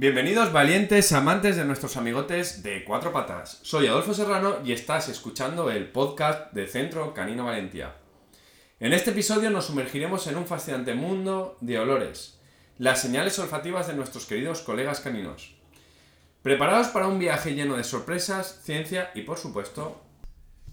[0.00, 3.58] Bienvenidos valientes amantes de nuestros amigotes de cuatro patas.
[3.60, 7.96] Soy Adolfo Serrano y estás escuchando el podcast de Centro Canino Valencia.
[8.78, 12.40] En este episodio nos sumergiremos en un fascinante mundo de olores,
[12.78, 15.54] las señales olfativas de nuestros queridos colegas caninos.
[16.40, 20.00] Preparados para un viaje lleno de sorpresas, ciencia y por supuesto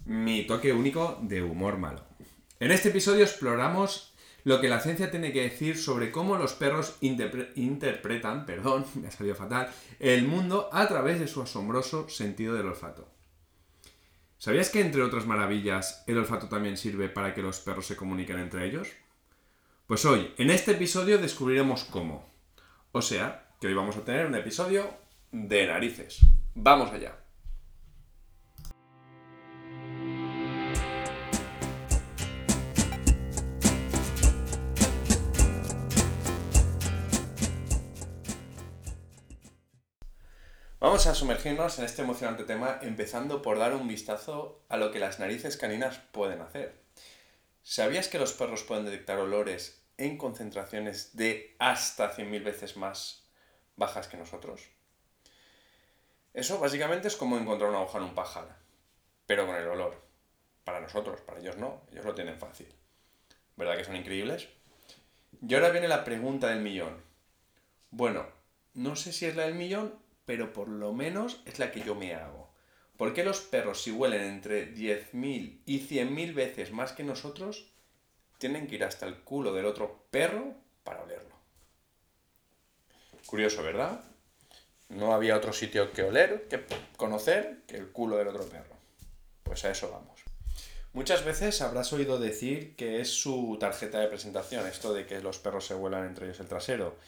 [0.06, 2.02] mi toque único de humor malo.
[2.60, 4.14] En este episodio exploramos
[4.44, 9.10] lo que la ciencia tiene que decir sobre cómo los perros interpretan, perdón, me ha
[9.10, 13.08] salido fatal, el mundo a través de su asombroso sentido del olfato.
[14.38, 18.38] ¿Sabías que entre otras maravillas el olfato también sirve para que los perros se comuniquen
[18.38, 18.88] entre ellos?
[19.86, 22.30] Pues hoy, en este episodio descubriremos cómo.
[22.92, 24.88] O sea, que hoy vamos a tener un episodio
[25.32, 26.20] de narices.
[26.54, 27.16] Vamos allá.
[40.80, 45.00] Vamos a sumergirnos en este emocionante tema empezando por dar un vistazo a lo que
[45.00, 46.72] las narices caninas pueden hacer.
[47.64, 53.24] ¿Sabías que los perros pueden detectar olores en concentraciones de hasta 100.000 veces más
[53.74, 54.68] bajas que nosotros?
[56.32, 58.54] Eso básicamente es como encontrar una hoja en un pájaro,
[59.26, 60.00] pero con el olor.
[60.62, 62.72] Para nosotros, para ellos no, ellos lo tienen fácil.
[63.56, 64.46] ¿Verdad que son increíbles?
[65.44, 67.02] Y ahora viene la pregunta del millón.
[67.90, 68.28] Bueno,
[68.74, 71.94] no sé si es la del millón, pero por lo menos es la que yo
[71.94, 72.52] me hago.
[72.98, 77.64] ¿Por qué los perros, si huelen entre 10.000 y 100.000 veces más que nosotros,
[78.36, 80.52] tienen que ir hasta el culo del otro perro
[80.84, 81.34] para olerlo?
[83.24, 84.04] Curioso, ¿verdad?
[84.90, 86.62] No había otro sitio que oler, que
[86.98, 88.76] conocer, que el culo del otro perro.
[89.44, 90.20] Pues a eso vamos.
[90.92, 95.38] Muchas veces habrás oído decir que es su tarjeta de presentación, esto de que los
[95.38, 96.98] perros se vuelan entre ellos el trasero.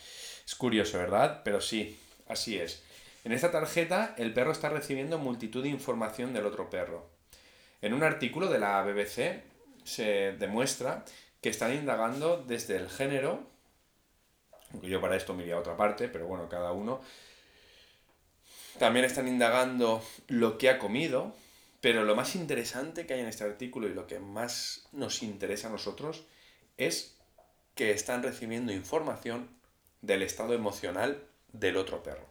[0.46, 1.42] Es curioso, ¿verdad?
[1.44, 2.82] Pero sí, así es.
[3.24, 7.10] En esta tarjeta el perro está recibiendo multitud de información del otro perro.
[7.82, 9.42] En un artículo de la BBC
[9.84, 11.04] se demuestra
[11.40, 13.42] que están indagando desde el género,
[14.82, 17.00] yo para esto me iría a otra parte, pero bueno, cada uno,
[18.78, 21.34] también están indagando lo que ha comido,
[21.80, 25.68] pero lo más interesante que hay en este artículo y lo que más nos interesa
[25.68, 26.24] a nosotros
[26.76, 27.16] es
[27.74, 29.48] que están recibiendo información
[30.02, 32.29] del estado emocional del otro perro.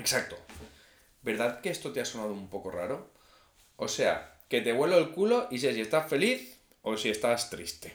[0.00, 0.36] Exacto.
[1.20, 3.10] ¿Verdad que esto te ha sonado un poco raro?
[3.76, 7.50] O sea, que te vuelo el culo y sé si estás feliz o si estás
[7.50, 7.94] triste.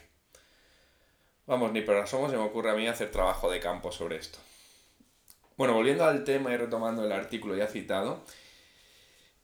[1.48, 4.38] Vamos, ni por asomo se me ocurre a mí hacer trabajo de campo sobre esto.
[5.58, 8.24] Bueno, volviendo al tema y retomando el artículo ya citado,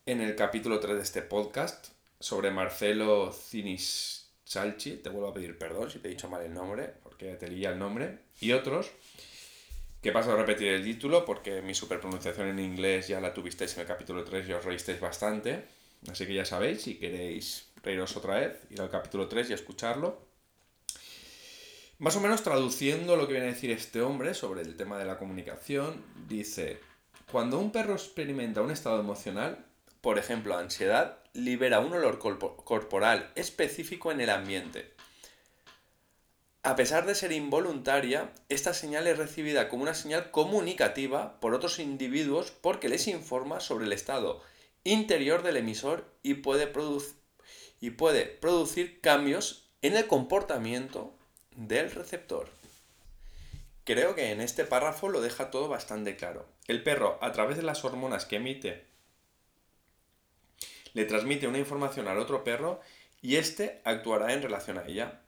[0.05, 1.87] en el capítulo 3 de este podcast,
[2.19, 6.93] sobre Marcelo Cinisalchi, te vuelvo a pedir perdón si te he dicho mal el nombre,
[7.01, 8.91] porque te leía el nombre, y otros,
[10.01, 13.81] que paso a repetir el título porque mi superpronunciación en inglés ya la tuvisteis en
[13.81, 15.65] el capítulo 3 y os reísteis bastante,
[16.09, 20.19] así que ya sabéis, si queréis reíros otra vez, ir al capítulo 3 y escucharlo.
[21.99, 25.05] Más o menos traduciendo lo que viene a decir este hombre sobre el tema de
[25.05, 26.79] la comunicación, dice,
[27.31, 29.63] cuando un perro experimenta un estado emocional,
[30.01, 34.93] por ejemplo ansiedad, libera un olor corporal específico en el ambiente.
[36.63, 41.79] A pesar de ser involuntaria, esta señal es recibida como una señal comunicativa por otros
[41.79, 44.43] individuos porque les informa sobre el estado
[44.83, 46.71] interior del emisor y puede,
[47.79, 51.15] y puede producir cambios en el comportamiento
[51.55, 52.47] del receptor.
[53.83, 56.47] Creo que en este párrafo lo deja todo bastante claro.
[56.67, 58.85] El perro, a través de las hormonas que emite,
[60.93, 62.81] le transmite una información al otro perro
[63.19, 65.21] y éste actuará en relación a ella.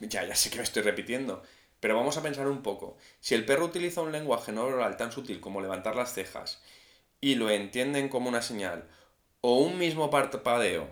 [0.00, 1.42] Ya, ya sé que me estoy repitiendo,
[1.80, 2.96] pero vamos a pensar un poco.
[3.20, 6.62] Si el perro utiliza un lenguaje no verbal tan sutil como levantar las cejas
[7.20, 8.88] y lo entienden como una señal,
[9.40, 10.88] o un mismo parpadeo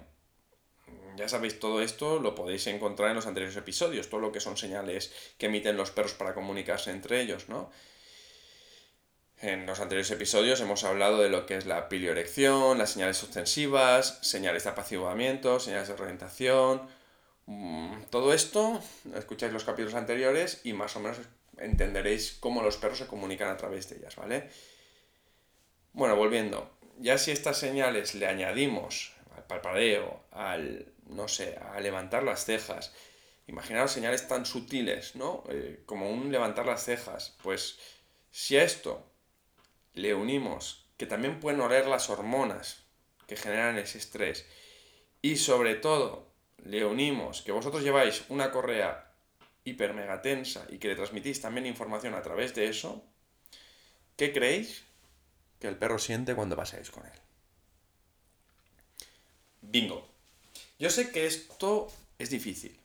[1.16, 4.56] ya sabéis, todo esto lo podéis encontrar en los anteriores episodios, todo lo que son
[4.56, 7.70] señales que emiten los perros para comunicarse entre ellos, ¿no?
[9.38, 14.18] En los anteriores episodios hemos hablado de lo que es la pilioerección, las señales ostensivas,
[14.22, 16.88] señales de apaciguamiento, señales de orientación.
[17.46, 18.80] Mm, todo esto,
[19.14, 21.18] escucháis los capítulos anteriores y más o menos
[21.58, 24.50] entenderéis cómo los perros se comunican a través de ellas, ¿vale?
[25.92, 32.22] Bueno, volviendo, ya si estas señales le añadimos al parpadeo, al no sé, a levantar
[32.22, 32.92] las cejas.
[33.46, 35.44] Imaginaros señales tan sutiles, ¿no?
[35.50, 37.36] Eh, como un levantar las cejas.
[37.42, 37.78] Pues
[38.30, 39.04] si a esto
[39.92, 42.84] le unimos que también pueden oler las hormonas
[43.26, 44.46] que generan ese estrés
[45.22, 46.33] y sobre todo
[46.64, 49.10] le unimos que vosotros lleváis una correa
[49.64, 53.04] hiper mega tensa y que le transmitís también información a través de eso,
[54.16, 54.84] ¿Qué creéis
[55.58, 57.18] que el perro siente cuando paseáis con él?
[59.60, 60.08] Bingo.
[60.78, 61.88] Yo sé que esto
[62.18, 62.78] es difícil.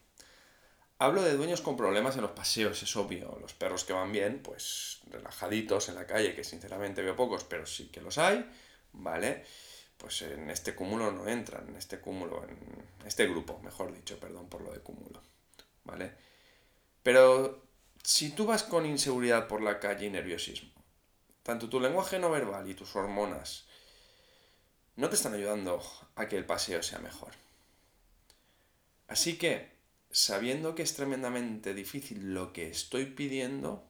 [0.97, 3.37] Hablo de dueños con problemas en los paseos, es obvio.
[3.39, 7.65] Los perros que van bien, pues relajaditos en la calle, que sinceramente veo pocos, pero
[7.65, 8.49] sí que los hay,
[8.93, 9.45] ¿vale?
[9.99, 12.57] Pues en este cúmulo no entran, en este cúmulo, en
[13.05, 15.21] este grupo, mejor dicho, perdón por lo de cúmulo,
[15.83, 16.13] ¿vale?
[17.03, 17.65] Pero
[18.01, 20.71] si tú vas con inseguridad por la calle y nerviosismo,
[21.43, 23.65] tanto tu lenguaje no verbal y tus hormonas
[24.95, 25.83] no te están ayudando
[26.15, 27.33] a que el paseo sea mejor.
[29.09, 29.71] Así que
[30.11, 33.83] sabiendo que es tremendamente difícil lo que estoy pidiendo,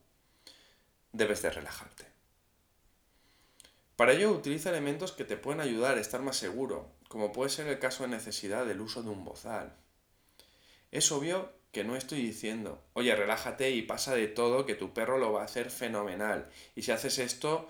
[1.13, 2.08] debes de relajarte.
[3.99, 7.67] Para ello utiliza elementos que te pueden ayudar a estar más seguro, como puede ser
[7.67, 9.75] el caso de necesidad del uso de un bozal.
[10.89, 15.17] Es obvio que no estoy diciendo, oye, relájate y pasa de todo, que tu perro
[15.17, 16.49] lo va a hacer fenomenal.
[16.77, 17.69] Y si haces esto,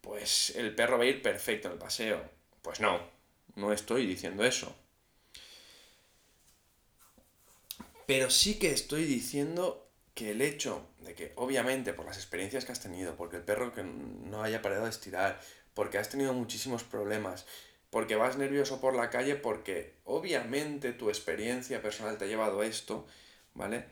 [0.00, 2.22] pues el perro va a ir perfecto al paseo.
[2.62, 2.98] Pues no,
[3.56, 4.74] no estoy diciendo eso.
[8.06, 12.72] Pero sí que estoy diciendo que el hecho de que, obviamente, por las experiencias que
[12.72, 15.38] has tenido, porque el perro que no haya parado de estirar,
[15.76, 17.44] porque has tenido muchísimos problemas,
[17.90, 22.66] porque vas nervioso por la calle, porque obviamente tu experiencia personal te ha llevado a
[22.66, 23.06] esto,
[23.52, 23.84] ¿vale?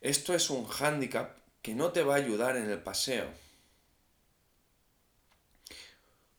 [0.00, 3.28] Esto es un hándicap que no te va a ayudar en el paseo.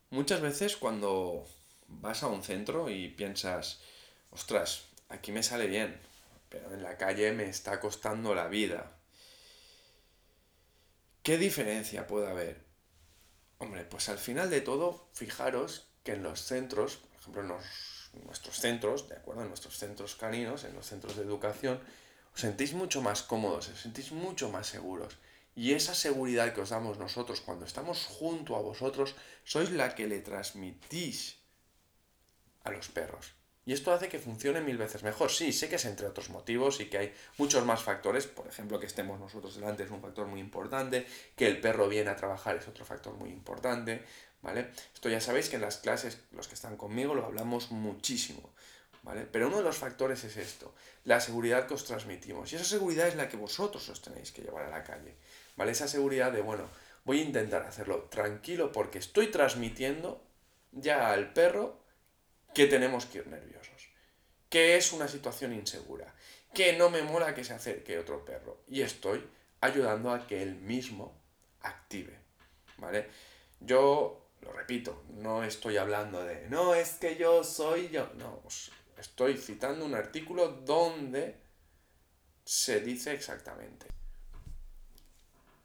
[0.10, 1.48] Muchas veces cuando
[1.88, 3.82] vas a un centro y piensas,
[4.32, 5.96] ostras, aquí me sale bien,
[6.50, 8.98] pero en la calle me está costando la vida.
[11.22, 12.71] ¿Qué diferencia puede haber?
[13.62, 18.58] Hombre, pues al final de todo, fijaros que en los centros, por ejemplo en, nuestros
[18.60, 19.44] centros, ¿de acuerdo?
[19.44, 21.80] En nuestros centros caninos, en los centros de educación,
[22.34, 25.16] os sentís mucho más cómodos, os sentís mucho más seguros.
[25.56, 29.14] Y esa seguridad que os damos nosotros cuando estamos junto a vosotros,
[29.44, 31.38] sois la que le transmitís
[32.64, 33.36] a los perros.
[33.66, 35.30] Y esto hace que funcione mil veces mejor.
[35.30, 38.26] Sí, sé que es entre otros motivos y que hay muchos más factores.
[38.26, 41.06] Por ejemplo, que estemos nosotros delante es un factor muy importante,
[41.36, 44.04] que el perro viene a trabajar es otro factor muy importante,
[44.42, 44.72] ¿vale?
[44.94, 48.50] Esto ya sabéis que en las clases, los que están conmigo, lo hablamos muchísimo,
[49.04, 49.28] ¿vale?
[49.32, 50.74] Pero uno de los factores es esto,
[51.06, 52.52] la seguridad que os transmitimos.
[52.52, 55.16] Y esa seguridad es la que vosotros os tenéis que llevar a la calle,
[55.56, 55.74] ¿vale?
[55.74, 56.68] Esa seguridad de, bueno,
[57.04, 60.24] voy a intentar hacerlo tranquilo porque estoy transmitiendo
[60.72, 61.81] ya al perro
[62.54, 63.90] que tenemos que ir nerviosos,
[64.50, 66.14] que es una situación insegura,
[66.54, 69.26] que no me mola que se acerque otro perro y estoy
[69.62, 71.22] ayudando a que él mismo
[71.62, 72.20] active,
[72.78, 73.10] ¿vale?
[73.60, 78.42] Yo lo repito, no estoy hablando de, no, es que yo soy yo, no,
[78.98, 81.38] estoy citando un artículo donde
[82.44, 83.88] se dice exactamente.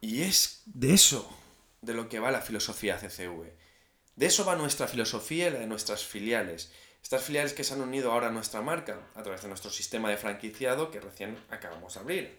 [0.01, 1.29] Y es de eso
[1.81, 3.51] de lo que va la filosofía CCV
[4.17, 6.73] de eso va nuestra filosofía y la de nuestras filiales.
[7.03, 10.11] Estas filiales que se han unido ahora a nuestra marca a través de nuestro sistema
[10.11, 12.39] de franquiciado que recién acabamos de abrir.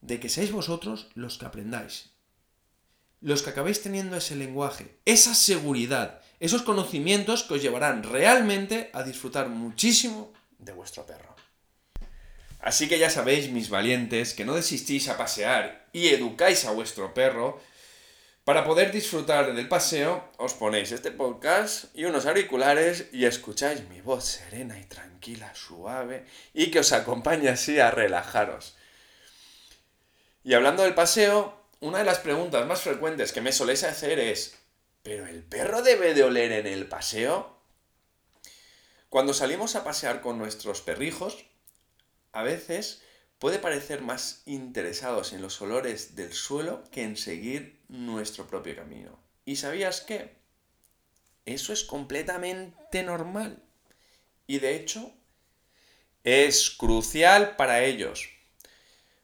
[0.00, 2.10] De que seáis vosotros los que aprendáis.
[3.20, 9.04] Los que acabéis teniendo ese lenguaje, esa seguridad, esos conocimientos que os llevarán realmente a
[9.04, 11.36] disfrutar muchísimo de vuestro perro.
[12.60, 17.12] Así que ya sabéis, mis valientes, que no desistís a pasear y educáis a vuestro
[17.12, 17.60] perro,
[18.44, 24.00] para poder disfrutar del paseo, os ponéis este podcast y unos auriculares y escucháis mi
[24.00, 28.76] voz serena y tranquila, suave, y que os acompañe así a relajaros.
[30.42, 34.58] Y hablando del paseo, una de las preguntas más frecuentes que me soléis hacer es,
[35.04, 37.60] ¿pero el perro debe de oler en el paseo?
[39.08, 41.44] Cuando salimos a pasear con nuestros perrijos,
[42.32, 43.02] a veces
[43.38, 49.18] puede parecer más interesados en los olores del suelo que en seguir nuestro propio camino.
[49.44, 50.34] ¿Y sabías qué?
[51.44, 53.62] Eso es completamente normal.
[54.46, 55.12] Y de hecho,
[56.24, 58.30] es crucial para ellos.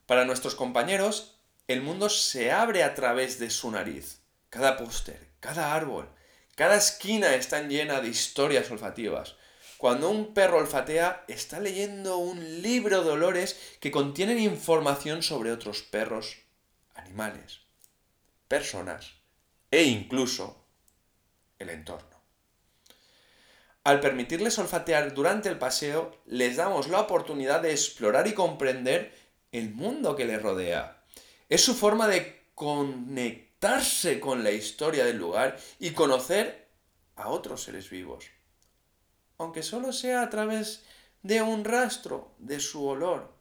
[0.07, 4.21] Para nuestros compañeros, el mundo se abre a través de su nariz.
[4.51, 6.09] Cada póster, cada árbol,
[6.55, 9.37] cada esquina está llena de historias olfativas.
[9.77, 15.83] Cuando un perro olfatea, está leyendo un libro de olores que contienen información sobre otros
[15.83, 16.39] perros,
[16.95, 17.61] animales,
[18.49, 19.13] personas
[19.71, 20.65] e incluso
[21.59, 22.09] el entorno.
[23.85, 29.15] Al permitirles olfatear durante el paseo, les damos la oportunidad de explorar y comprender
[29.53, 31.05] el mundo que les rodea.
[31.49, 36.69] Es su forma de conectarse con la historia del lugar y conocer
[37.17, 38.27] a otros seres vivos
[39.39, 40.85] aunque solo sea a través
[41.23, 43.33] de un rastro de su olor.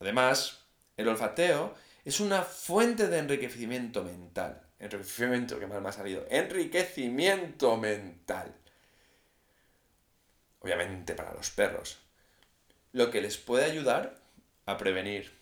[0.00, 0.60] Además,
[0.96, 1.74] el olfateo
[2.04, 4.62] Es una fuente de enriquecimiento mental.
[4.78, 6.26] Enriquecimiento, que mal me ha salido.
[6.28, 8.54] Enriquecimiento mental.
[10.60, 11.98] Obviamente para los perros.
[12.92, 14.20] Lo que les puede ayudar
[14.66, 15.38] a prevenir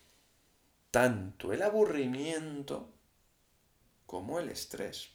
[0.90, 2.92] tanto el aburrimiento
[4.06, 5.10] como el estrés.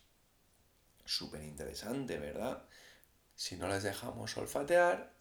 [1.06, 2.64] Súper interesante, ¿verdad?
[3.36, 5.14] Si no les dejamos olfatear,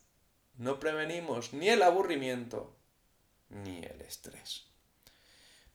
[0.56, 2.74] no prevenimos ni el aburrimiento
[3.50, 4.66] ni el estrés.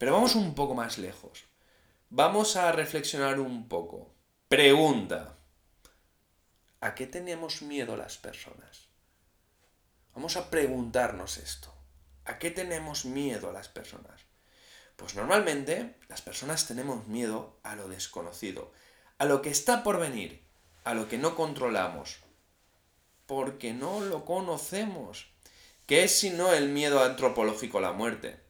[0.02, 1.44] Pero vamos un poco más lejos.
[2.10, 4.12] Vamos a reflexionar un poco.
[4.48, 5.38] Pregunta.
[6.80, 8.88] ¿A qué tenemos miedo las personas?
[10.16, 11.72] Vamos a preguntarnos esto.
[12.26, 14.22] ¿A qué tenemos miedo las personas?
[14.96, 18.72] Pues normalmente las personas tenemos miedo a lo desconocido,
[19.20, 20.42] a lo que está por venir,
[20.84, 22.18] a lo que no controlamos,
[23.28, 25.28] porque no lo conocemos.
[25.86, 28.42] ¿Qué es sino el miedo antropológico a la muerte?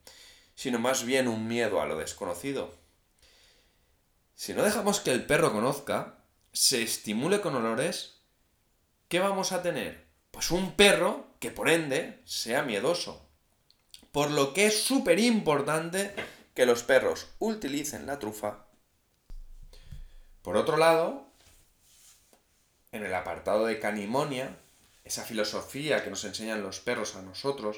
[0.61, 2.71] Sino más bien un miedo a lo desconocido.
[4.35, 6.19] Si no dejamos que el perro conozca,
[6.53, 8.21] se estimule con olores,
[9.07, 10.05] ¿qué vamos a tener?
[10.29, 13.27] Pues un perro que por ende sea miedoso.
[14.11, 16.13] Por lo que es súper importante
[16.53, 18.67] que los perros utilicen la trufa.
[20.43, 21.25] Por otro lado,
[22.91, 24.55] en el apartado de canimonia,
[25.05, 27.77] esa filosofía que nos enseñan los perros a nosotros,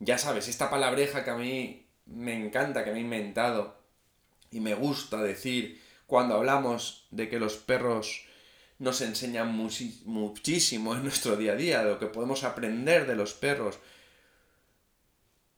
[0.00, 3.76] ya sabes, esta palabreja que a mí me encanta, que me he inventado
[4.50, 8.26] y me gusta decir cuando hablamos de que los perros
[8.78, 13.78] nos enseñan muchísimo en nuestro día a día, lo que podemos aprender de los perros.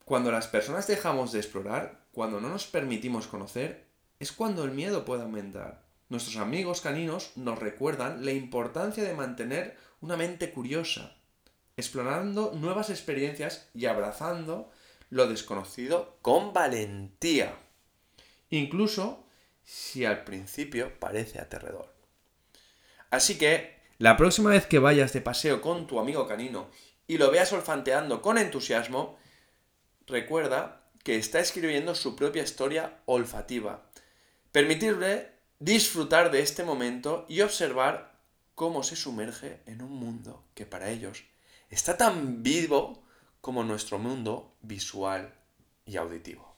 [0.04, 3.86] Cuando las personas dejamos de explorar, cuando no nos permitimos conocer,
[4.20, 5.84] es cuando el miedo puede aumentar.
[6.08, 11.16] Nuestros amigos caninos nos recuerdan la importancia de mantener una mente curiosa,
[11.76, 14.70] explorando nuevas experiencias y abrazando
[15.10, 17.56] lo desconocido con valentía.
[18.50, 19.24] Incluso
[19.64, 21.92] si al principio parece aterrador.
[23.10, 26.70] Así que, la próxima vez que vayas de paseo con tu amigo canino
[27.06, 29.18] y lo veas olfanteando con entusiasmo,
[30.06, 33.88] recuerda que está escribiendo su propia historia olfativa.
[34.52, 38.18] Permitirle disfrutar de este momento y observar
[38.54, 41.24] cómo se sumerge en un mundo que para ellos
[41.70, 43.05] está tan vivo
[43.46, 45.32] como nuestro mundo visual
[45.84, 46.56] y auditivo.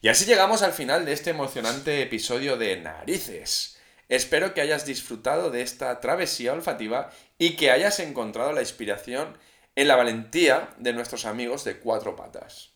[0.00, 3.78] Y así llegamos al final de este emocionante episodio de Narices.
[4.08, 9.38] Espero que hayas disfrutado de esta travesía olfativa y que hayas encontrado la inspiración
[9.76, 12.70] en la valentía de nuestros amigos de cuatro patas.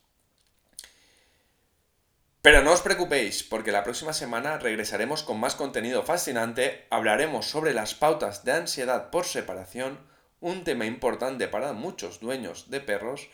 [2.43, 7.75] Pero no os preocupéis, porque la próxima semana regresaremos con más contenido fascinante, hablaremos sobre
[7.75, 9.99] las pautas de ansiedad por separación,
[10.45, 13.31] un tema importante para muchos dueños de perros,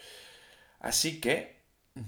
[0.79, 1.61] así que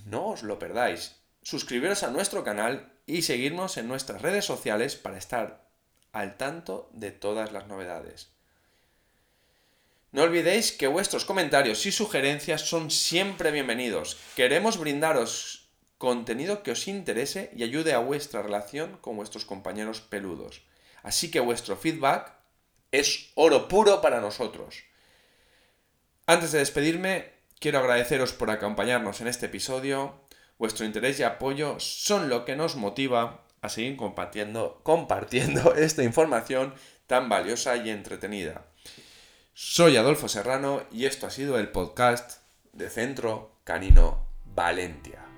[0.06, 1.16] no os lo perdáis.
[1.42, 5.66] Suscribiros a nuestro canal y seguirnos en nuestras redes sociales para estar
[6.12, 8.30] al tanto de todas las novedades.
[10.12, 14.18] No olvidéis que vuestros comentarios y sugerencias son siempre bienvenidos.
[14.36, 15.68] Queremos brindaros
[15.98, 20.62] contenido que os interese y ayude a vuestra relación con vuestros compañeros peludos.
[21.02, 22.34] Así que vuestro feedback
[22.92, 24.91] es oro puro para nosotros.
[26.26, 30.20] Antes de despedirme, quiero agradeceros por acompañarnos en este episodio.
[30.56, 36.74] Vuestro interés y apoyo son lo que nos motiva a seguir compartiendo, compartiendo esta información
[37.08, 38.66] tan valiosa y entretenida.
[39.52, 42.40] Soy Adolfo Serrano y esto ha sido el podcast
[42.72, 45.31] de Centro Canino Valentia.